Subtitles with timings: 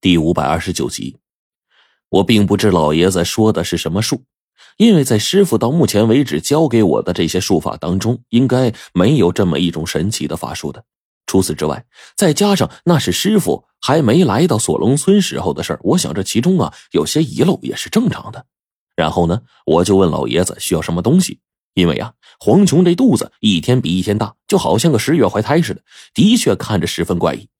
[0.00, 1.18] 第五百二十九集，
[2.08, 4.24] 我并不知老爷子说的是什么术，
[4.78, 10.82] 因为在师傅到目前为止教给我的这些术法当中，应该没有这么一种神奇的法术的。
[11.26, 11.84] 除此之外，
[12.16, 18.46] 再加上那是师傅还没来到锁龙村时候的事我想这其中啊有些遗漏也是正常的。
[18.96, 21.40] 然后呢，我就问老爷子需要什么东西，
[21.74, 25.82] 因为呀，黄琼这肚子一天比一天大，就好像个十月怀胎似的，
[26.14, 27.50] 的确看着十分怪异，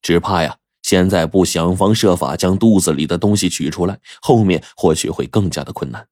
[0.00, 0.57] 只怕呀。
[0.88, 6.08] 现在不想方设法将肚子里的东西取出来，后面或许会更加的困难。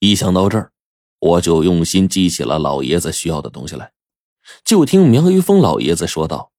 [0.00, 0.72] 一想到这儿，
[1.20, 3.92] 我就用心记起了老爷子需要的东西来。
[4.64, 6.50] 就听苗玉峰老爷子说道：“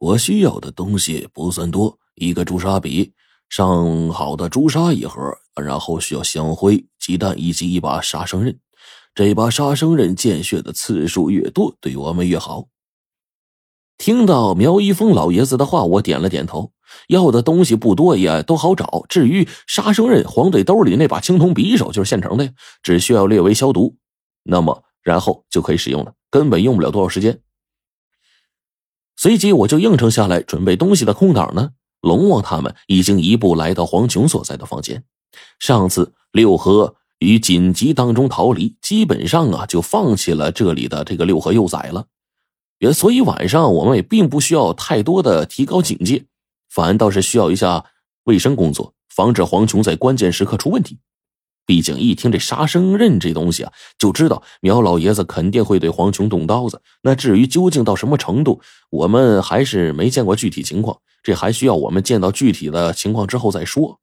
[0.00, 3.12] 我需要的东西不算多，一个朱砂笔，
[3.50, 8.58] 上好的朱砂一盒，然后需要香灰、鸡蛋以及一把杀生刃。
[9.14, 12.66] 这把杀生刃见血的次数越多，对我们越好。”
[13.98, 16.72] 听到苗一峰老爷子的话，我点了点头。
[17.08, 19.04] 要的东西不多，也都好找。
[19.08, 22.52] 至于杀生刃，黄队兜里那把青铜匕首就是现成的，
[22.82, 23.96] 只需要略微消毒，
[24.44, 27.40] 那么然后就可以使用了，根本用不了多少时间。
[29.16, 35.02] 随即我就应承下来，准备东西的空档呢，龙王他们已经一步来到黄琼所在的房间。
[35.58, 42.06] 上次六合于紧急当中逃离，基本上啊就放弃了这里的这个六合幼崽了。
[42.78, 46.24] 也所以晚上我们也并不需要太多的提高警戒，
[46.68, 47.84] 反倒是需要一下
[48.24, 50.98] 卫生工作，防止黄琼在关键时刻出问题。
[51.64, 56.80] 毕竟一听这杀生刃这东西啊，就知道苗老爷子肯定会对黄琼动刀子。
[57.02, 63.98] 那至于究竟到什么程度，我们还是没见过具体情况，这还需要我们见到具体的情况之后再说。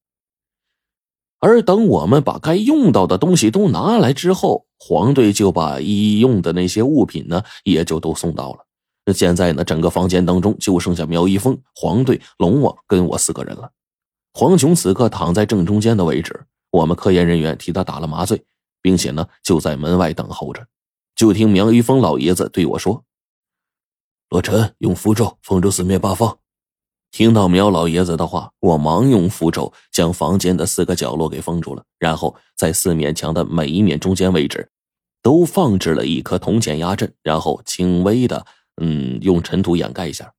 [1.39, 8.65] 而等我们把该用到的东西都拿来之后，黄队就把医用的那些物品呢，也就都送到了。
[9.05, 13.71] 那现在呢，整个房间当中就剩下苗一峰、黄队、龙王跟我四个人了。
[14.33, 18.43] 黄琼此刻躺在正中间的位置，我们科研人员替他打了麻醉，
[18.81, 20.65] 并且呢就在门外等候着。
[21.15, 23.05] 就听苗一峰老爷子对我说
[24.29, 26.37] ：“罗晨，用符咒封住四面八方。”
[27.11, 34.67] 听到苗老爷子的话，我忙用符咒将房间的四个角落给封住了，然后在四面墙的每一面中间位置，
[35.23, 38.45] 都放置了一颗铜钱压阵，然后轻微的，
[38.79, 40.31] 嗯，用尘土掩盖一下。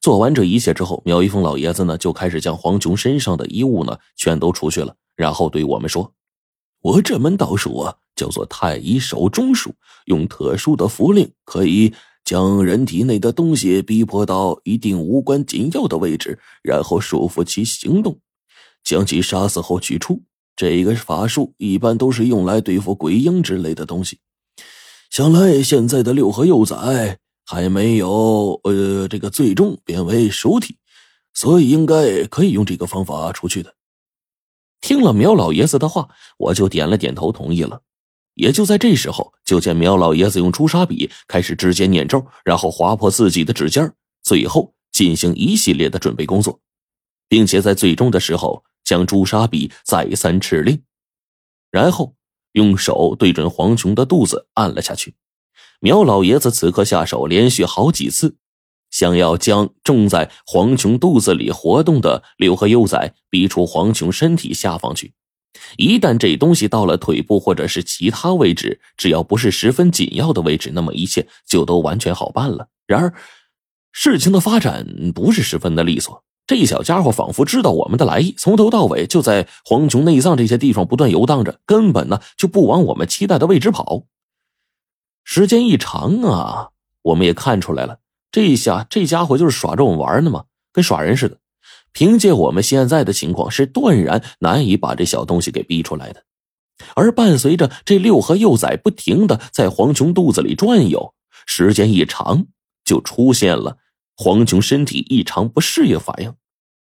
[0.00, 6.12] 做完这一切之后，苗一峰老爷子呢就开始将黄琼身上的衣物呢全都除去了，然后对我们说
[6.82, 9.74] ：“我这门道术啊，叫做太医手中术，
[10.06, 18.18] 用特殊的符令可以。”将人体内的东西逼迫到一定无关紧要的位置，然后束缚其行动，
[18.82, 20.22] 将其杀死后取出。
[20.56, 24.20] 这个法术一般都是用来对付鬼婴之类的东西。
[25.14, 30.76] 想来现在的六合幼崽还没有呃这个最终变为熟体，
[31.32, 33.76] 所以应该可以用这个方法出去的。
[34.80, 37.80] 听了苗老爷子的话，我就点了点头，同意了。
[38.34, 43.88] 也就在这时候，就见苗老爷子用朱砂笔开始直接念咒，然后划破自己的指尖，
[44.24, 46.58] 最后进行一系列的准备工作，
[47.28, 50.82] 并且在最终的时候将朱砂笔再三敕令，
[51.70, 52.16] 然后
[52.54, 55.14] 用手对准黄琼的肚子按了下去。
[55.80, 58.36] 苗老爷子此刻下手连续好几次，
[58.90, 65.12] 想要将种在黄琼肚子里活动的六合幼崽逼出黄琼身体下方去。
[65.76, 72.68] 一旦这东西到了腿部或者是其他位置，只要不是十分紧要的位置，那么一切就都完全好办了。
[72.86, 73.14] 然而，
[73.92, 76.24] 事情的发展不是十分的利索。
[76.46, 84.02] 这小家伙仿佛知道我们的来意，从头到尾就在黄琼内脏这些地方不断游荡着，根本呢就不往我们期待的位置跑。
[85.24, 86.68] 时间一长啊，
[87.00, 87.98] 我们也看出来了，
[88.30, 91.38] 这一下这家伙就是耍着我们玩呢嘛，跟耍人似的。
[91.92, 96.24] 凭借我们现在的情况，是断然难以把这小东西给逼出来的。
[96.94, 101.14] 而伴随着这六合幼崽不停的在黄琼肚子里转悠，
[101.46, 102.46] 时间一长，
[102.84, 103.78] 就出现了
[104.16, 106.34] 黄琼身体异常不适应反应。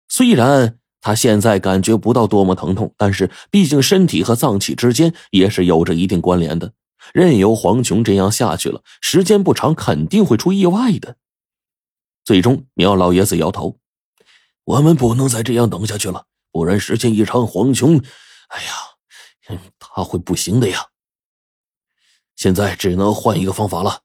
[0.07, 6.73] 虽然他现在感觉不到多么疼痛，但是毕竟身体和脏器之间也是有着一定关联的。
[7.13, 11.17] 任由黄琼这样下去了，时间不长，肯定会出意外的。
[12.23, 13.77] 最终，苗老爷子摇头。
[14.63, 17.97] 我们不能再这样等下去了，不然时间一长，黄琼，
[18.49, 20.85] 哎呀，他会不行的呀。
[22.35, 24.01] 现在只能换一个方法了，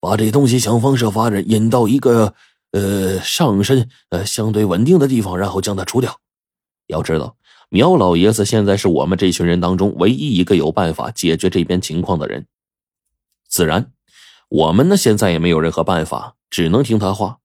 [0.00, 2.34] 把这东西想方设法的引到一个
[2.72, 6.18] 呃上身呃相对稳定的地方，然后将它除掉。
[6.86, 7.36] 要知道，
[7.68, 12.46] 苗老爷子现在是我们这群人当中唯一一个有办法解决这边情况的人。
[13.48, 13.92] 自然，
[14.48, 17.38] 我们呢现在也没有任何办法，只能听他话。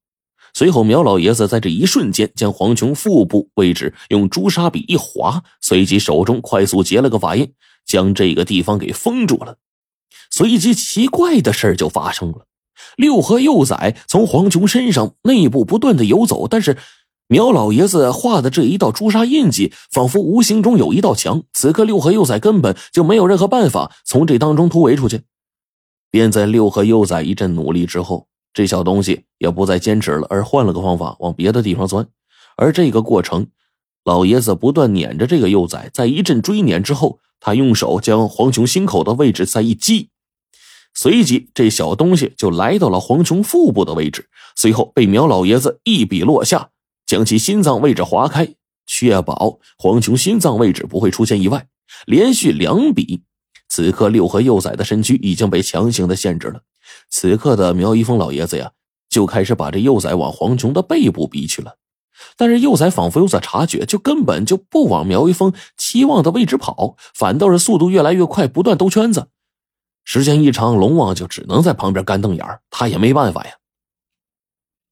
[0.53, 7.53] 随后，苗老爷子在这一瞬间将黄琼腹部位置用朱砂笔一划，随即手中快速结了个法印，
[7.85, 9.57] 将这个地方给封住了。
[10.31, 12.47] 随即，奇怪的事就发生了：
[12.95, 16.77] 六合幼崽从黄琼身上内部不断的游走，但是
[17.27, 21.43] 苗老爷子画的这一道朱砂印记，仿佛无形中有一道墙。
[21.53, 25.21] 此刻，六合幼崽根本就没有任何办法从这当中突围出去。
[26.11, 28.27] 便在六合幼崽一阵努力之后。
[28.53, 32.07] 这小东西也不再坚持了，而换了个方法往别的地方钻。
[32.55, 33.47] 而这个过程，
[34.05, 40.07] 老爷子不断撵着这个幼崽，在一阵追撵之后，他用手将黄琼心口的位置再一击，
[40.95, 46.69] 随即这小东西就来到了黄琼腹部的位置，随后被苗老爷子一笔落下，
[47.05, 48.55] 将其心脏位置划开，
[48.87, 51.67] 确保黄琼心脏位置不会出现意外。
[52.07, 53.23] 连续两笔，
[53.67, 56.61] 此刻六合幼崽的身躯已经被强行的限制了。
[57.09, 58.71] 此刻的苗一峰老爷子呀，
[59.09, 61.75] 就开始把这幼崽往黄琼的背部逼去了。
[62.37, 69.27] 但是幼崽仿佛有所察觉，就根本就不往苗一峰期望的位置跑，反倒是速度越来越快，不断兜圈子。
[70.05, 73.51] 时间一长，龙王就只能在旁边干瞪眼他也没办法呀。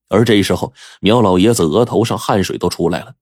[0.10, 3.14] 而这时候，苗老爷子额头上汗水都出来了。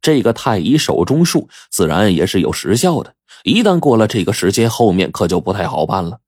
[0.00, 6.20] 这个太乙手中术自然也是有时效的，一旦过了这个时间，后面可就不太好办了。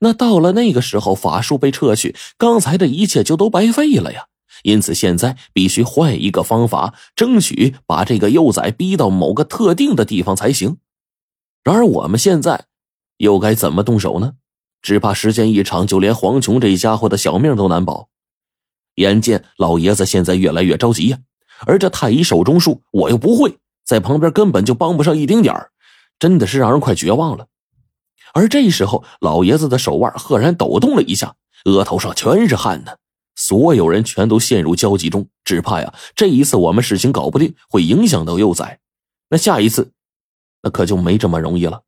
[0.00, 4.26] 那到了那个时候，法术被撤去，刚才的一切就都白费了呀。
[4.64, 10.78] 因此，现在必须换一个方法，争取把这个幼崽逼到某个特定的地方才行。
[11.62, 12.66] 然而，我们现在
[13.18, 14.34] 又该怎么动手呢？
[14.82, 18.08] 只怕时间一长，就连黄琼这一家伙的小命都难保。
[18.96, 21.18] 眼见老爷子现在越来越着急呀，
[21.66, 23.56] 而这太医手中术我又不会，
[23.86, 25.70] 在旁边根本就帮不上一丁点儿，
[26.18, 27.46] 真的是让人快绝望了。
[28.34, 32.92] 而这时候，老爷子的手腕赫然抖动了一下，额头上全是汗呢。
[33.34, 38.80] 所有人全都陷入焦急中，只怕呀，这一次我们事情搞不定，会影响到幼崽。
[39.30, 39.92] 那下一次，
[40.62, 41.82] 那可就没这么容易了。